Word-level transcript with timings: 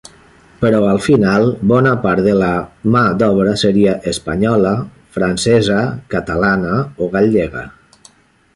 Però 0.61 0.77
al 0.91 0.99
final, 1.07 1.43
bona 1.71 1.91
part 2.05 2.29
la 2.39 2.47
mà 2.95 3.03
d'obra 3.19 3.53
seria 3.65 3.93
espanyola, 4.13 4.73
francesa, 5.19 5.79
catalana 6.15 6.73
o 7.07 7.11
gallega. 7.19 7.67